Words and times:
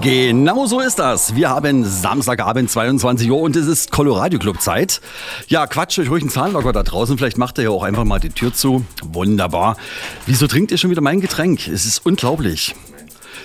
Genau 0.00 0.64
so 0.64 0.80
ist 0.80 0.98
das. 0.98 1.34
Wir 1.34 1.50
haben 1.50 1.84
Samstagabend 1.84 2.70
22 2.70 3.30
Uhr 3.30 3.38
und 3.38 3.54
es 3.54 3.66
ist 3.66 3.90
Coloradio 3.90 4.38
Club 4.38 4.58
Zeit. 4.62 5.02
Ja, 5.48 5.66
quatscht 5.66 5.98
euch 5.98 6.08
ruhig 6.08 6.22
einen 6.22 6.30
Zahnlocker 6.30 6.72
da 6.72 6.82
draußen. 6.82 7.18
Vielleicht 7.18 7.36
macht 7.36 7.58
ihr 7.58 7.64
ja 7.64 7.70
auch 7.70 7.82
einfach 7.82 8.04
mal 8.04 8.18
die 8.18 8.30
Tür 8.30 8.54
zu. 8.54 8.86
Wunderbar. 9.02 9.76
Wieso 10.24 10.46
trinkt 10.46 10.70
ihr 10.70 10.78
schon 10.78 10.88
wieder 10.90 11.02
mein 11.02 11.20
Getränk? 11.20 11.68
Es 11.68 11.84
ist 11.84 12.06
unglaublich. 12.06 12.74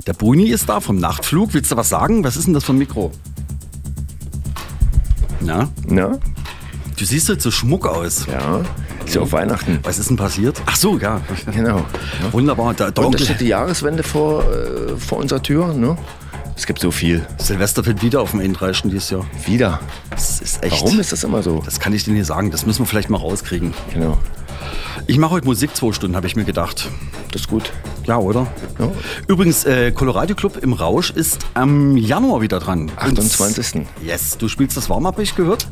Der 0.07 0.13
Bruni 0.13 0.45
ist 0.45 0.69
da 0.69 0.79
vom 0.79 0.95
Nachtflug. 0.95 1.53
Willst 1.53 1.73
du 1.73 1.75
was 1.75 1.89
sagen? 1.89 2.23
Was 2.23 2.37
ist 2.37 2.45
denn 2.47 2.53
das 2.53 2.63
für 2.63 2.71
ein 2.71 2.77
Mikro? 2.77 3.11
Na? 5.41 5.67
Na? 5.85 6.17
Du 6.97 7.03
siehst 7.03 7.27
jetzt 7.27 7.43
so 7.43 7.51
schmuck 7.51 7.85
aus. 7.85 8.27
Ja. 8.27 8.61
Ist 9.05 9.15
ja 9.15 9.21
auch 9.21 9.31
Weihnachten. 9.33 9.79
Was 9.83 9.99
ist 9.99 10.09
denn 10.09 10.15
passiert? 10.15 10.61
Ach 10.65 10.77
so, 10.77 10.97
ja. 10.99 11.19
Genau. 11.51 11.79
Ja. 11.79 12.31
Wunderbar. 12.31 12.73
Da, 12.73 12.91
da 12.91 13.01
Und 13.01 13.15
da 13.15 13.19
steht 13.19 13.41
die 13.41 13.47
Jahreswende 13.47 14.03
vor, 14.03 14.43
äh, 14.43 14.95
vor 14.95 15.17
unserer 15.17 15.43
Tür. 15.43 15.73
Ne? 15.73 15.97
Es 16.55 16.65
gibt 16.65 16.79
so 16.79 16.89
viel. 16.91 17.25
Silvester 17.37 17.83
fällt 17.83 18.01
wieder 18.01 18.21
auf 18.21 18.31
dem 18.31 18.39
Endreichen 18.39 18.89
dieses 18.89 19.09
Jahr. 19.09 19.25
Wieder? 19.45 19.79
Das 20.09 20.39
ist 20.39 20.63
echt. 20.63 20.81
Warum 20.81 20.99
ist 20.99 21.11
das 21.11 21.23
immer 21.23 21.43
so? 21.43 21.61
Das 21.65 21.79
kann 21.79 21.93
ich 21.93 22.05
dir 22.05 22.13
nicht 22.13 22.25
sagen. 22.25 22.49
Das 22.49 22.65
müssen 22.65 22.79
wir 22.79 22.85
vielleicht 22.85 23.09
mal 23.09 23.17
rauskriegen. 23.17 23.73
Genau. 23.93 24.17
Ich 25.07 25.17
mache 25.17 25.31
heute 25.31 25.45
Musik 25.45 25.75
zwei 25.75 25.91
Stunden, 25.91 26.15
habe 26.15 26.27
ich 26.27 26.35
mir 26.35 26.45
gedacht. 26.45 26.89
Das 27.31 27.41
ist 27.41 27.47
gut. 27.49 27.71
Ja, 28.05 28.17
oder? 28.17 28.47
Ja. 28.79 28.89
Übrigens, 29.27 29.65
äh, 29.65 29.91
Colorado 29.91 30.33
Club 30.33 30.57
im 30.63 30.73
Rausch 30.73 31.11
ist 31.11 31.45
am 31.53 31.97
Januar 31.97 32.41
wieder 32.41 32.59
dran. 32.59 32.89
28. 32.95 33.85
yes, 34.01 34.37
du 34.37 34.47
spielst 34.47 34.77
das 34.77 34.89
Warm-Up, 34.89 35.15
habe 35.15 35.23
ich 35.23 35.35
gehört? 35.35 35.67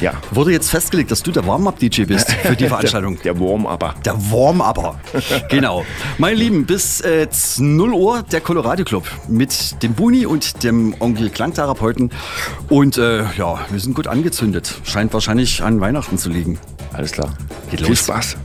Ja. 0.00 0.14
Wurde 0.30 0.52
jetzt 0.52 0.70
festgelegt, 0.70 1.10
dass 1.10 1.22
du 1.22 1.30
der 1.32 1.46
Warm-Up-DJ 1.46 2.04
bist 2.04 2.30
für 2.32 2.56
die 2.56 2.68
Veranstaltung. 2.68 3.16
der, 3.22 3.34
der 3.34 3.40
Warm-Upper. 3.40 3.94
Der 4.04 4.14
Warm-Upper. 4.14 5.00
genau. 5.48 5.84
Meine 6.18 6.36
Lieben, 6.36 6.66
bis 6.66 7.00
äh, 7.00 7.26
0 7.58 7.92
Uhr 7.92 8.22
der 8.22 8.40
Colorado 8.40 8.84
Club 8.84 9.04
mit 9.28 9.82
dem 9.82 9.94
Buni 9.94 10.26
und 10.26 10.62
dem 10.62 10.94
Onkel 11.00 11.30
Klangtherapeuten. 11.30 12.10
Und 12.68 12.98
äh, 12.98 13.24
ja, 13.36 13.60
wir 13.70 13.80
sind 13.80 13.94
gut 13.94 14.06
angezündet. 14.06 14.74
Scheint 14.84 15.12
wahrscheinlich 15.12 15.62
an 15.62 15.80
Weihnachten 15.80 16.18
zu 16.18 16.28
liegen. 16.28 16.58
Alles 16.92 17.12
klar. 17.12 17.34
Geht 17.70 17.80
los. 17.80 17.88
Viel 17.88 17.96
Spaß. 17.96 18.36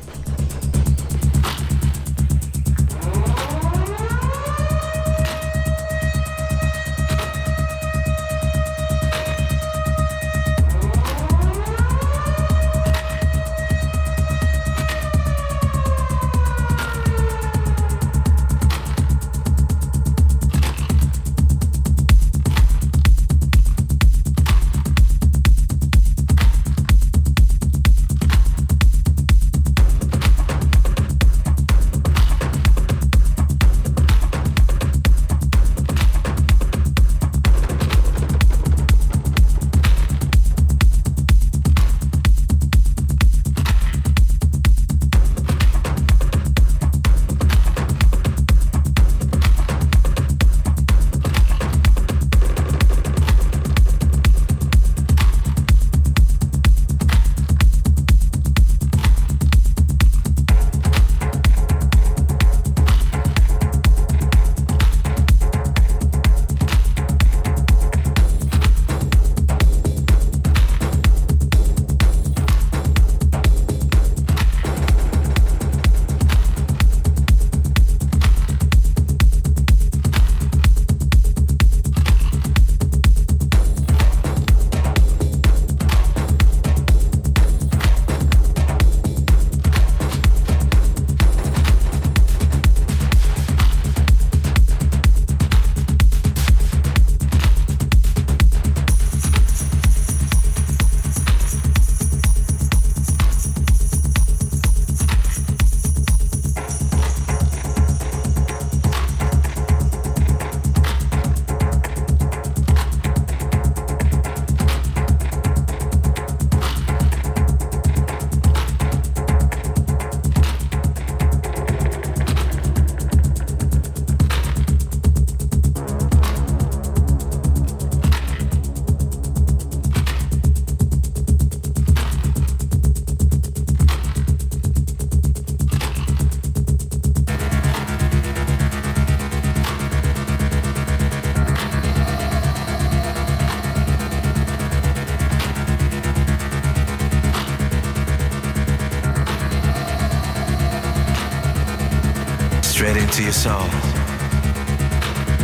Soul. 153.31 153.67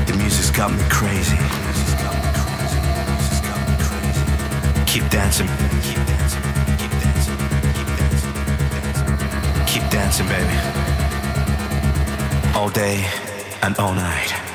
The 0.06 0.16
music's 0.18 0.52
got 0.52 0.72
me 0.72 0.84
crazy. 0.90 1.38
Keep 4.86 5.10
dancing. 5.10 5.48
Keep 5.48 6.06
dancing. 6.08 6.42
Keep 6.78 6.92
dancing. 6.92 7.38
Keep 7.68 7.88
dancing. 7.88 8.28
Keep 9.68 9.90
dancing, 9.90 10.28
baby. 10.28 10.58
All 12.56 12.70
day 12.70 13.06
and 13.64 13.78
all 13.78 13.94
night. 13.94 14.47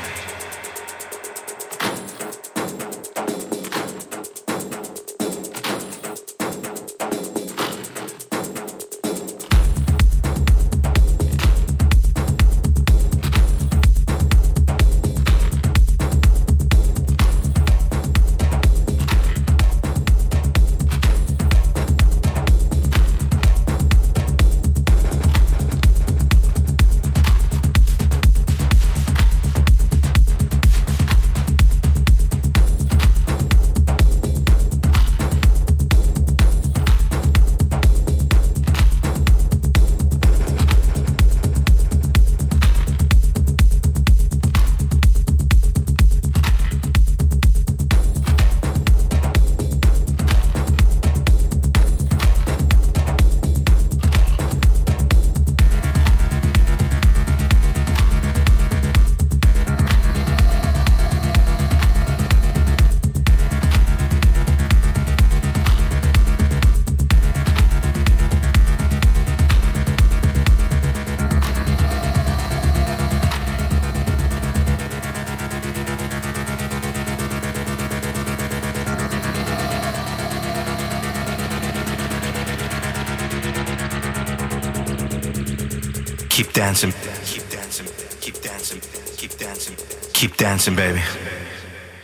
Keep 86.52 86.64
dancing. 86.64 86.92
Keep 86.92 87.48
dancing. 87.48 87.86
Keep 88.20 88.42
dancing. 88.42 88.80
Keep 89.16 89.38
dancing. 89.38 89.76
Keep 90.12 90.36
dancing, 90.36 90.76
baby. 90.76 91.00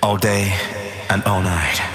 All 0.03 0.17
day 0.17 0.55
and 1.11 1.23
all 1.25 1.43
night. 1.43 1.88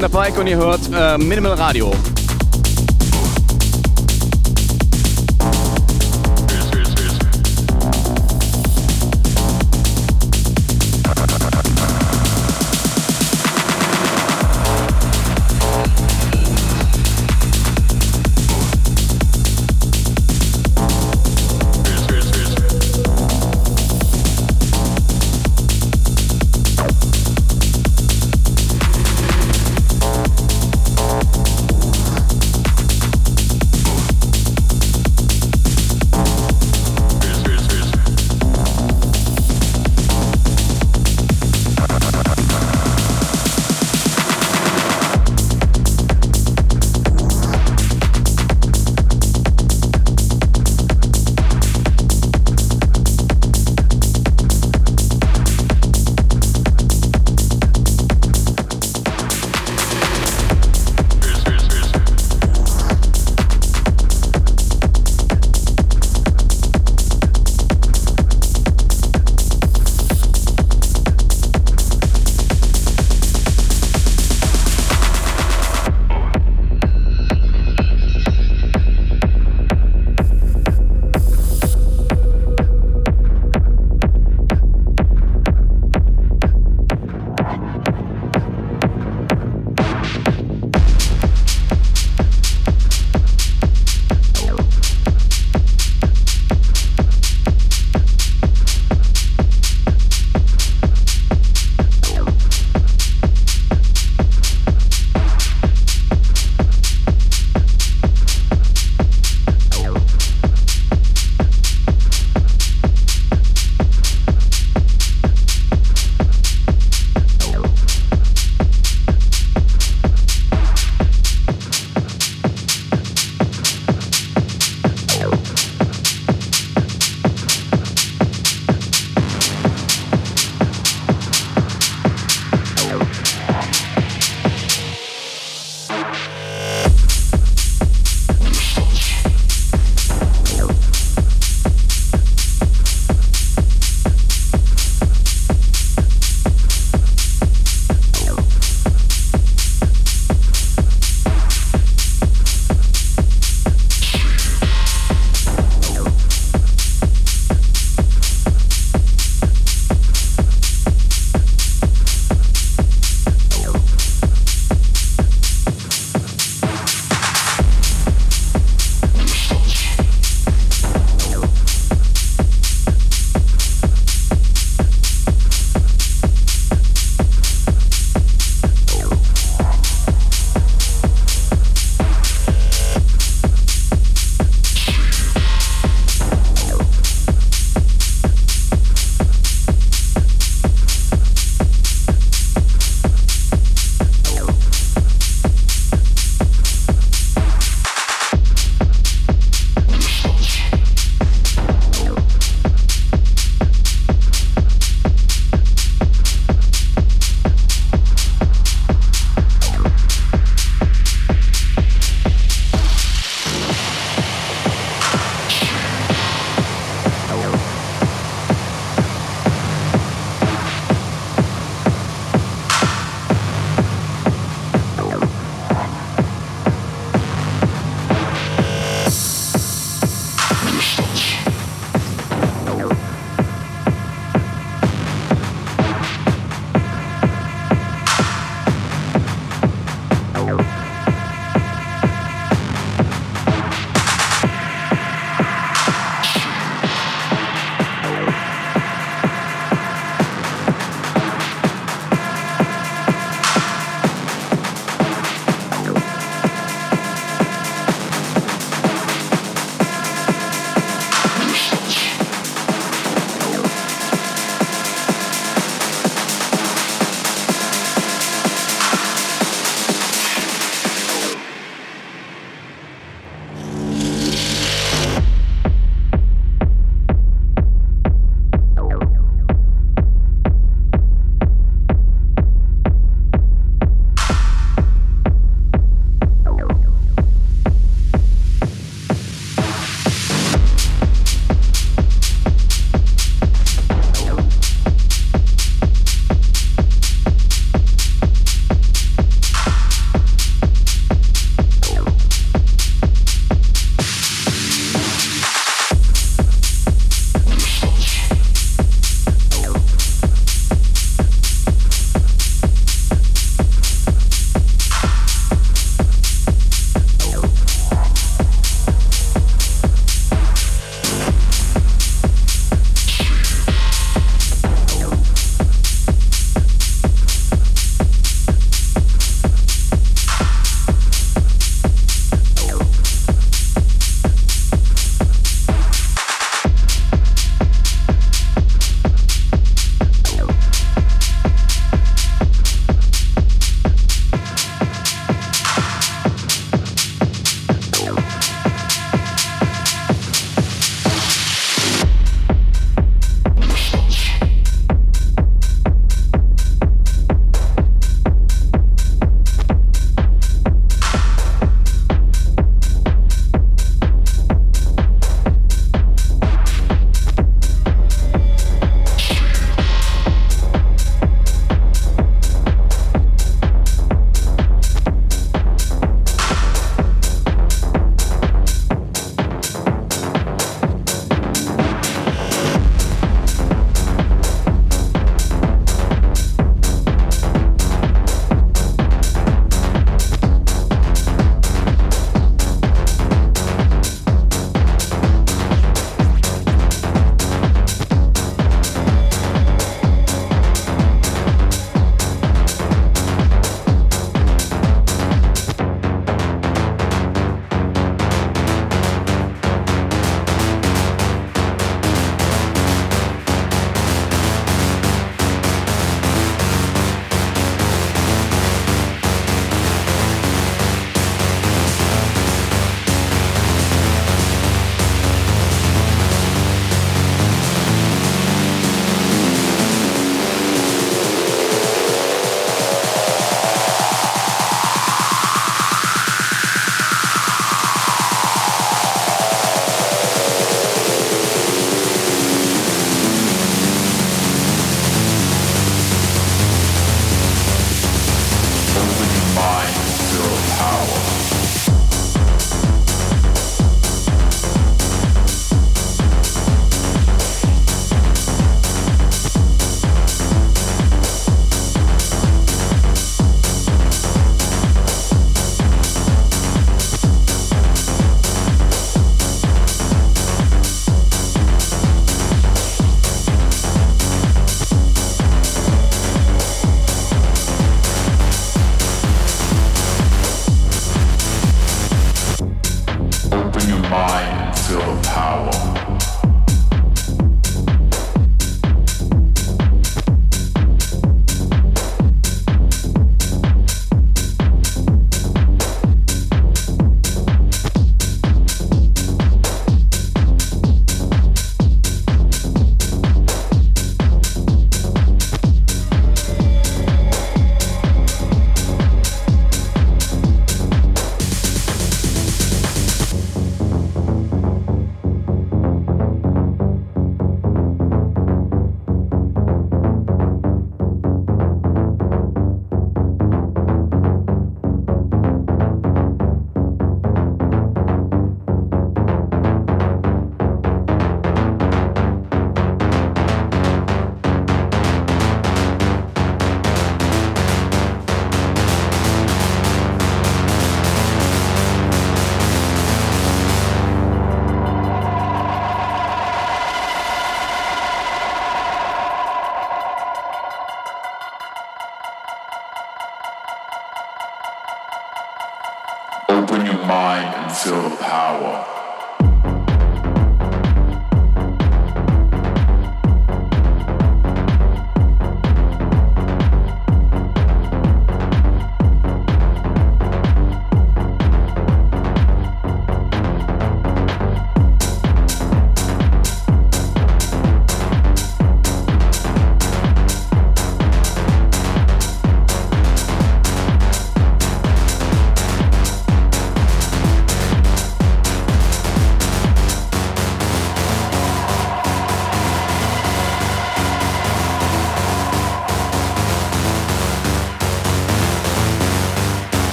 Der 0.00 0.08
Pike 0.08 0.40
und 0.40 0.46
ihr 0.46 0.56
hört 0.56 0.80
äh, 0.94 1.18
Minimal 1.18 1.52
Radio. 1.52 1.92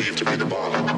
believed 0.00 0.16
to 0.16 0.24
be 0.24 0.34
the 0.34 0.46
bottom. 0.46 0.89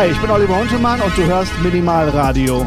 Hi, 0.00 0.06
ich 0.06 0.18
bin 0.18 0.30
Oliver 0.30 0.58
Huntemann 0.58 0.98
und 1.02 1.14
du 1.14 1.26
hörst 1.26 1.52
Minimalradio. 1.62 2.66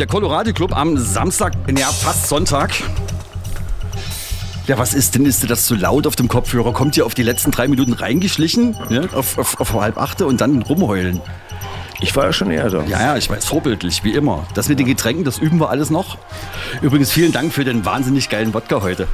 Der 0.00 0.06
Colorado 0.06 0.52
Club 0.52 0.76
am 0.76 0.98
Samstag, 0.98 1.54
ja 1.76 1.86
fast 1.86 2.28
Sonntag. 2.28 2.70
Ja, 4.66 4.78
was 4.78 4.94
ist 4.94 5.14
denn? 5.14 5.24
Ist 5.26 5.42
dir 5.42 5.46
das 5.46 5.64
zu 5.64 5.74
laut 5.74 6.06
auf 6.06 6.16
dem 6.16 6.28
Kopfhörer? 6.28 6.72
Kommt 6.72 6.96
ihr 6.96 7.06
auf 7.06 7.14
die 7.14 7.22
letzten 7.22 7.52
drei 7.52 7.68
Minuten 7.68 7.92
reingeschlichen? 7.92 8.76
Ja, 8.90 9.02
auf, 9.12 9.38
auf, 9.38 9.60
auf 9.60 9.72
halb 9.74 9.96
achte 9.96 10.26
und 10.26 10.40
dann 10.40 10.62
rumheulen? 10.62 11.20
Ich 12.06 12.14
war 12.14 12.26
ja 12.26 12.32
schon 12.32 12.52
eher 12.52 12.70
da. 12.70 12.84
Ja, 12.84 13.00
ja, 13.00 13.16
ich 13.16 13.28
weiß, 13.28 13.44
vorbildlich, 13.44 14.04
wie 14.04 14.12
immer. 14.12 14.46
Das 14.54 14.68
mit 14.68 14.78
den 14.78 14.86
Getränken, 14.86 15.24
das 15.24 15.38
üben 15.38 15.58
wir 15.58 15.70
alles 15.70 15.90
noch. 15.90 16.18
Übrigens, 16.80 17.10
vielen 17.10 17.32
Dank 17.32 17.52
für 17.52 17.64
den 17.64 17.84
wahnsinnig 17.84 18.28
geilen 18.28 18.54
Wodka 18.54 18.80
heute. 18.80 19.08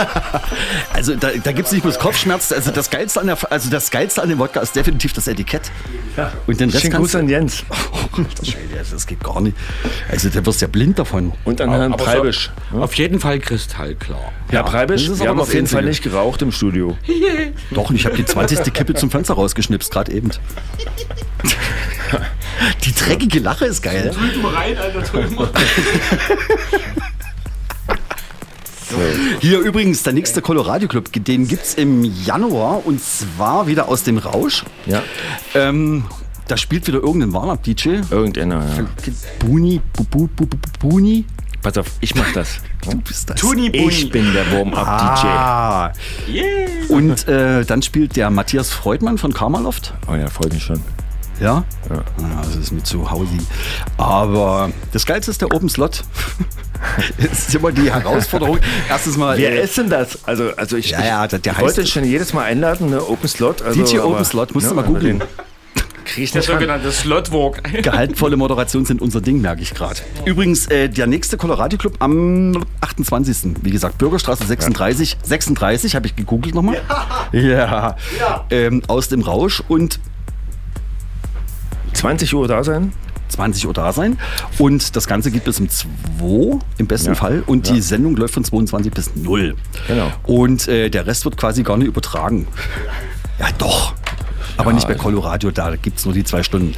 also 0.92 1.16
da, 1.16 1.30
da 1.42 1.50
gibt 1.50 1.66
es 1.66 1.72
nicht 1.72 1.82
bloß 1.82 1.98
Kopfschmerzen. 1.98 2.54
Also 2.54 2.70
das, 2.70 2.90
Geilste 2.90 3.20
an 3.20 3.26
der, 3.26 3.36
also 3.50 3.68
das 3.68 3.90
Geilste 3.90 4.22
an 4.22 4.28
dem 4.28 4.38
Wodka 4.38 4.60
ist 4.60 4.76
definitiv 4.76 5.12
das 5.12 5.26
Etikett. 5.26 5.72
Ja. 6.16 6.30
Und 6.46 6.60
den 6.60 6.70
Rest 6.70 6.82
Schönen 6.82 6.92
kannst 6.92 7.12
Gruß 7.12 7.20
an 7.20 7.28
Jens. 7.28 7.64
Oh, 8.16 8.22
das 8.92 9.06
geht 9.08 9.24
gar 9.24 9.40
nicht. 9.40 9.56
Also 10.08 10.28
da 10.28 10.46
wirst 10.46 10.60
du 10.60 10.66
ja 10.66 10.70
blind 10.70 11.00
davon. 11.00 11.32
Und 11.44 11.60
an 11.60 11.70
Herrn 11.70 11.96
Preibisch. 11.96 12.52
so, 12.70 12.80
auf 12.80 12.94
jeden 12.94 13.18
Fall 13.18 13.40
kristallklar. 13.40 14.32
Herr 14.48 14.62
Preibisch, 14.62 15.02
das 15.02 15.14
ist 15.14 15.20
wir 15.20 15.30
haben 15.30 15.40
auf 15.40 15.52
jeden 15.52 15.66
Fall 15.66 15.82
nicht 15.82 16.04
geraucht 16.04 16.40
im 16.42 16.52
Studio. 16.52 16.96
Doch, 17.72 17.90
und 17.90 17.96
ich 17.96 18.06
habe 18.06 18.16
die 18.16 18.24
20. 18.24 18.72
Kippe 18.72 18.94
zum 18.94 19.10
Fenster 19.10 19.34
rausgeschnipst, 19.34 19.90
gerade 19.90 20.12
eben. 20.12 20.30
Die 22.84 22.92
dreckige 22.94 23.40
Lache 23.40 23.64
ist 23.66 23.82
geil. 23.82 24.14
rein, 24.54 24.76
Alter, 24.78 25.00
drüben. 25.02 25.36
Hier 29.40 29.58
übrigens 29.60 30.02
der 30.04 30.12
nächste 30.12 30.40
Colorado 30.40 30.86
Club, 30.86 31.10
den 31.12 31.48
gibt's 31.48 31.74
im 31.74 32.04
Januar 32.24 32.86
und 32.86 33.02
zwar 33.02 33.66
wieder 33.66 33.88
aus 33.88 34.04
dem 34.04 34.18
Rausch. 34.18 34.64
Ja. 34.86 35.02
Ähm, 35.54 36.04
da 36.46 36.56
spielt 36.56 36.86
wieder 36.86 36.98
irgendein 37.00 37.32
Warn-Up-DJ. 37.32 38.00
Irgendeiner, 38.10 38.60
ja. 38.64 38.84
Buni, 39.40 39.80
Bu- 39.94 40.04
Bu- 40.04 40.28
Bu- 40.28 40.46
Bu- 40.46 40.58
Buni. 40.78 41.24
Pass 41.62 41.78
auf, 41.78 41.86
ich 42.00 42.14
mach 42.14 42.30
das. 42.34 42.58
Du 42.82 42.98
bist 43.00 43.30
das. 43.30 43.40
Tuni 43.40 43.68
Ich 43.68 44.10
bin 44.10 44.32
der 44.34 44.52
Warm-Up-DJ. 44.52 45.26
Ah. 45.26 45.92
Und 46.90 47.26
äh, 47.26 47.64
dann 47.64 47.80
spielt 47.82 48.16
der 48.16 48.28
Matthias 48.30 48.70
Freudmann 48.70 49.16
von 49.16 49.32
Karmaloft. 49.32 49.94
Oh 50.06 50.14
ja, 50.14 50.28
freut 50.28 50.52
mich 50.52 50.62
schon. 50.62 50.80
Ja? 51.40 51.64
ja. 51.90 52.04
Das 52.42 52.56
ist 52.56 52.72
mir 52.72 52.82
zu 52.82 53.10
Hausi. 53.10 53.38
Aber 53.98 54.70
das 54.92 55.04
Geilste 55.06 55.30
ist 55.30 55.40
der 55.40 55.52
Open 55.52 55.68
Slot. 55.68 56.02
Es 57.16 57.48
ist 57.48 57.54
immer 57.54 57.72
die 57.72 57.90
Herausforderung. 57.90 58.58
Erstens 58.90 59.16
mal. 59.16 59.38
Wer 59.38 59.52
äh, 59.52 59.64
ist 59.64 59.78
denn 59.78 59.88
das? 59.88 60.18
Also, 60.26 60.50
also 60.56 60.76
ich, 60.76 60.90
Ja, 60.90 61.02
ja, 61.04 61.26
der- 61.26 61.40
ich 61.40 61.58
wollte 61.60 61.82
heißt- 61.82 61.86
schon 61.90 62.04
jedes 62.04 62.34
Mal 62.34 62.44
einladen, 62.44 62.90
ne? 62.90 63.00
Open 63.08 63.26
Slot. 63.28 63.62
Also, 63.62 63.82
DJ 63.82 63.98
aber- 64.00 64.08
Open 64.08 64.24
Slot, 64.26 64.54
musst 64.54 64.70
du 64.70 64.74
mal 64.74 64.84
aber 64.84 64.92
googeln. 64.92 65.20
den 65.20 65.28
Krieg 66.04 66.24
ich 66.24 66.32
Der 66.32 66.40
nicht 66.42 66.50
ran. 66.50 66.56
sogenannte 66.56 66.92
Slotwalk. 66.92 67.62
Gehaltvolle 67.82 68.36
Moderation 68.36 68.84
sind 68.84 69.00
unser 69.00 69.22
Ding, 69.22 69.40
merke 69.40 69.62
ich 69.62 69.72
gerade. 69.72 70.00
Übrigens, 70.26 70.66
äh, 70.66 70.90
der 70.90 71.06
nächste 71.06 71.38
Colorado 71.38 71.78
Club 71.78 71.94
am 72.00 72.62
28. 72.82 73.54
Wie 73.62 73.70
gesagt, 73.70 73.96
Bürgerstraße 73.96 74.44
36. 74.44 75.16
36, 75.22 75.96
habe 75.96 76.06
ich 76.06 76.14
gegoogelt 76.16 76.54
nochmal. 76.54 76.82
Ja. 77.32 77.96
Ähm, 78.50 78.82
aus 78.88 79.08
dem 79.08 79.22
Rausch 79.22 79.62
und 79.68 79.98
20 82.04 82.34
Uhr 82.34 82.46
da 82.48 82.62
sein? 82.62 82.92
20 83.28 83.66
Uhr 83.66 83.72
da 83.72 83.90
sein. 83.94 84.18
Und 84.58 84.94
das 84.94 85.06
Ganze 85.06 85.30
geht 85.30 85.44
bis 85.44 85.58
um 85.58 85.70
2 85.70 85.86
im 86.76 86.86
besten 86.86 87.08
Ja. 87.08 87.14
Fall. 87.14 87.42
Und 87.46 87.70
die 87.70 87.80
Sendung 87.80 88.14
läuft 88.16 88.34
von 88.34 88.44
22 88.44 88.92
bis 88.92 89.16
0. 89.16 89.56
Genau. 89.88 90.12
Und 90.24 90.68
äh, 90.68 90.90
der 90.90 91.06
Rest 91.06 91.24
wird 91.24 91.38
quasi 91.38 91.62
gar 91.62 91.78
nicht 91.78 91.86
übertragen. 91.88 92.46
Ja, 93.38 93.46
doch. 93.56 93.94
Aber 94.58 94.74
nicht 94.74 94.86
bei 94.86 94.94
Colorado, 94.96 95.50
da 95.50 95.74
gibt 95.76 95.98
es 95.98 96.04
nur 96.04 96.12
die 96.12 96.24
zwei 96.24 96.42
Stunden. 96.42 96.74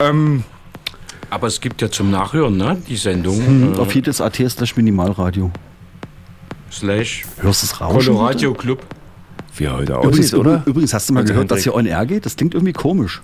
Ähm, 0.00 0.42
Aber 1.30 1.46
es 1.46 1.60
gibt 1.60 1.80
ja 1.80 1.88
zum 1.88 2.10
Nachhören, 2.10 2.56
ne? 2.56 2.76
Die 2.88 2.96
Sendung. 2.96 3.78
Auf 3.78 3.94
jedes 3.94 4.20
AT 4.20 4.34
slash 4.50 4.74
Minimalradio. 4.76 5.52
Slash 6.72 7.22
Hörst 7.38 7.62
du 7.62 7.66
es 7.66 7.80
rauschen? 7.80 8.12
Colorado 8.16 8.52
Club. 8.54 8.84
Wie 9.56 9.64
er 9.66 9.74
heute 9.76 9.92
Übrigens, 9.92 10.18
aussieht, 10.18 10.34
oder? 10.34 10.62
übrigens, 10.66 10.92
hast 10.92 11.08
du 11.08 11.12
mal 11.12 11.20
Also 11.20 11.32
gehört, 11.32 11.50
dass 11.52 11.58
Hendrik. 11.64 11.72
hier 11.86 11.92
On 11.94 12.00
Air 12.00 12.06
geht? 12.06 12.26
Das 12.26 12.34
klingt 12.34 12.54
irgendwie 12.54 12.72
komisch. 12.72 13.20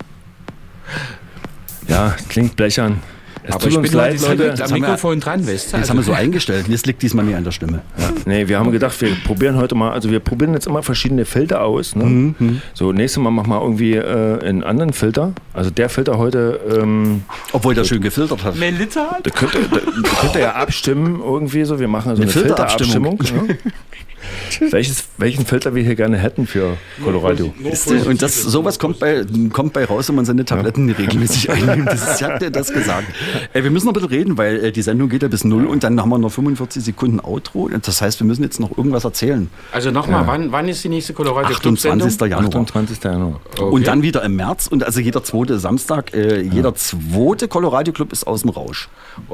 Ja, 1.87 2.15
klingt 2.29 2.55
blechern. 2.55 2.99
Es 3.43 3.55
Aber 3.55 3.63
tut 3.63 3.71
ich 3.71 3.77
uns 3.79 3.89
bin 3.89 3.97
leid, 3.97 4.21
Leute. 4.21 4.53
am 4.53 4.59
haben 4.59 4.69
wir- 4.69 4.79
Mikrofon 4.81 5.19
dran, 5.19 5.47
weißt 5.47 5.73
du? 5.73 5.77
Das 5.77 5.89
haben 5.89 5.97
wir 5.97 6.03
so 6.03 6.11
eingestellt. 6.13 6.67
Jetzt 6.67 6.85
liegt 6.85 7.01
diesmal 7.01 7.25
nicht 7.25 7.35
an 7.35 7.43
der 7.43 7.49
Stimme. 7.49 7.81
Nee, 8.25 8.47
wir 8.47 8.59
haben 8.59 8.71
gedacht, 8.71 9.01
wir 9.01 9.15
probieren 9.25 9.55
heute 9.57 9.73
mal, 9.73 9.91
also 9.91 10.11
wir 10.11 10.19
probieren 10.19 10.53
jetzt 10.53 10.67
immer 10.67 10.83
verschiedene 10.83 11.25
Filter 11.25 11.63
aus. 11.63 11.95
Ne? 11.95 12.03
Mhm, 12.05 12.61
So, 12.75 12.91
nächstes 12.91 13.21
Mal 13.23 13.31
machen 13.31 13.49
wir 13.49 13.59
irgendwie 13.59 13.95
äh, 13.95 14.45
einen 14.47 14.63
anderen 14.63 14.93
Filter. 14.93 15.33
Also 15.53 15.71
der 15.71 15.89
Filter 15.89 16.19
heute, 16.19 16.59
ähm, 16.83 17.23
Obwohl 17.51 17.73
der 17.73 17.83
schön 17.83 18.01
gefiltert 18.01 18.43
hat. 18.43 18.57
Melita? 18.57 19.17
da 19.23 19.29
könnt, 19.31 19.55
ihr, 19.55 19.61
da, 19.71 19.77
da 19.77 20.09
könnt 20.21 20.35
ihr 20.35 20.41
ja 20.41 20.51
abstimmen 20.53 21.19
irgendwie 21.19 21.63
so. 21.63 21.79
Wir 21.79 21.87
machen 21.87 22.15
so 22.15 22.21
Eine 22.21 22.31
eine, 22.31 22.41
Filterabstimmung. 22.41 23.17
Filterabstimmung. 23.17 23.57
Welches, 24.71 25.05
welchen 25.17 25.45
Filter 25.45 25.75
wir 25.75 25.83
hier 25.83 25.95
gerne 25.95 26.17
hätten 26.17 26.47
für 26.47 26.77
Colorado. 27.03 27.53
Ihr, 27.59 28.07
Und 28.07 28.21
das, 28.21 28.41
sowas 28.41 28.79
kommt 28.79 28.99
bei, 28.99 29.25
kommt 29.51 29.73
bei 29.73 29.85
raus, 29.85 30.07
wenn 30.09 30.15
man 30.15 30.25
seine 30.25 30.45
Tabletten 30.45 30.89
regelmäßig 30.89 31.49
einnimmt. 31.51 31.87
Das 31.87 32.07
ist, 32.07 32.21
ich 32.21 32.27
hab 32.27 32.39
dir 32.39 32.51
das 32.51 32.71
gesagt. 32.71 33.07
Äh, 33.53 33.63
wir 33.63 33.71
müssen 33.71 33.85
noch 33.87 33.93
ein 33.93 34.01
bisschen 34.01 34.09
reden, 34.09 34.37
weil 34.37 34.65
äh, 34.65 34.71
die 34.71 34.81
Sendung 34.81 35.09
geht 35.09 35.23
ja 35.23 35.27
bis 35.27 35.43
null 35.43 35.65
und 35.65 35.83
dann 35.83 35.99
haben 35.99 36.09
wir 36.09 36.17
noch 36.17 36.31
45 36.31 36.83
Sekunden 36.83 37.19
Outro. 37.19 37.69
Das 37.81 38.01
heißt, 38.01 38.19
wir 38.19 38.27
müssen 38.27 38.43
jetzt 38.43 38.59
noch 38.59 38.77
irgendwas 38.77 39.03
erzählen. 39.03 39.49
Also 39.71 39.91
nochmal, 39.91 40.27
wann, 40.27 40.51
wann 40.51 40.67
ist 40.67 40.83
die 40.83 40.89
nächste 40.89 41.13
Colorado 41.13 41.53
Club 41.53 41.79
Sendung? 41.79 42.07
28. 42.07 42.29
Januar. 42.29 42.61
28. 42.61 43.03
Januar. 43.03 43.41
Und 43.59 43.87
dann 43.87 44.01
wieder 44.01 44.23
im 44.23 44.35
März 44.35 44.67
und 44.67 44.83
also 44.83 44.99
jeder 44.99 45.23
zweite 45.23 45.59
Samstag, 45.59 46.13
äh, 46.13 46.41
jeder 46.41 46.75
zweite 46.75 47.47
Colorado 47.47 47.91
Club 47.91 48.11
ist 48.11 48.25
aus 48.27 48.41
dem 48.41 48.49
Rausch. 48.49 48.89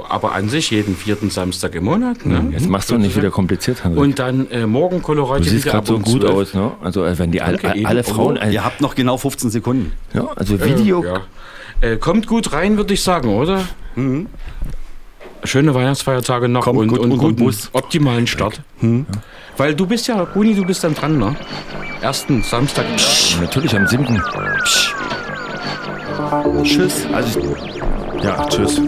Aber 0.10 0.34
an 0.34 0.50
sich 0.50 0.72
jeden 0.72 0.96
vierten 0.96 1.30
Samstag 1.30 1.76
im 1.76 1.86
Monat. 1.86 2.26
Ne? 2.26 2.50
Jetzt 2.52 2.68
machst 2.68 2.90
du 2.90 2.98
nicht 2.98 3.16
wieder 3.16 3.32
kompliziert, 3.32 3.84
Henrik. 3.84 4.00
Und 4.00 4.20
dann 4.20 4.50
äh, 4.52 4.66
morgen 4.78 5.02
Colorado 5.02 5.44
du 5.44 5.50
siehst 5.50 5.66
gerade 5.66 5.86
so 5.88 6.00
gut 6.00 6.22
12. 6.22 6.34
aus, 6.34 6.54
ne? 6.54 6.72
Also 6.84 7.04
äh, 7.06 7.18
wenn 7.18 7.32
die 7.32 7.40
Danke, 7.40 7.70
alle 7.86 8.00
eben. 8.02 8.04
Frauen, 8.14 8.40
Ihr 8.52 8.64
habt 8.64 8.82
noch 8.82 8.96
genau 8.96 9.18
15 9.18 9.50
Sekunden. 9.50 9.94
ja, 10.14 10.28
also 10.36 10.60
Video, 10.60 11.04
Ja. 11.04 11.22
Äh, 11.82 11.98
kommt 11.98 12.26
gut 12.28 12.54
rein, 12.54 12.78
würde 12.78 12.94
ich 12.94 13.04
sagen, 13.04 13.36
oder? 13.36 13.62
Schöne 15.44 15.74
Weihnachtsfeiertage 15.76 16.48
noch 16.50 16.64
Kommt 16.64 16.80
und, 16.80 16.88
gut 16.90 17.00
und, 17.00 17.12
und 17.12 17.18
guten 17.20 17.36
Bus. 17.44 17.70
optimalen 17.74 18.26
Start. 18.28 18.62
Weil 19.58 19.76
du 19.76 19.86
bist 19.86 20.08
ja, 20.08 20.24
Guni, 20.24 20.56
du 20.56 20.66
bist 20.66 20.84
dann 20.84 20.94
dran, 20.96 21.18
ne? 21.18 21.36
Ersten 22.02 22.42
Samstag. 22.44 22.86
natürlich 23.40 23.76
am 23.76 23.88
7. 23.88 24.22
Tschüss. 26.64 27.06
Also, 27.14 27.40
ja, 28.24 28.46
tschüss. 28.46 28.82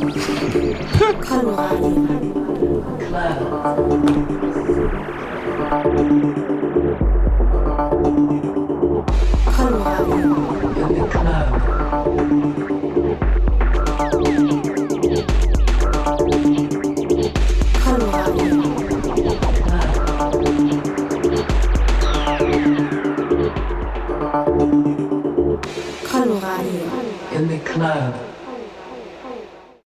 In 27.39 27.47
the 27.47 27.59
club. 27.59 28.28